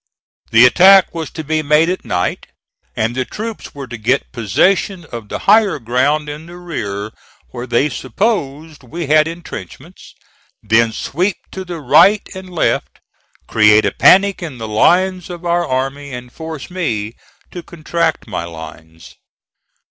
[0.49, 2.47] The attack was to be made at night,
[2.95, 7.11] and the troops were to get possession of the higher ground in the rear
[7.51, 10.15] where they supposed we had intrenchments,
[10.63, 12.99] then sweep to the right and left,
[13.45, 17.13] create a panic in the lines of our army, and force me
[17.51, 19.17] to contract my lines.